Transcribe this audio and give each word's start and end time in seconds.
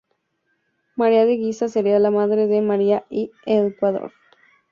María 0.95 1.27
de 1.27 1.37
Guisa 1.37 1.67
sería 1.69 1.99
la 1.99 2.09
madre 2.09 2.47
de 2.47 2.61
María 2.63 3.05
I 3.11 3.29
Estuardo. 3.45 4.09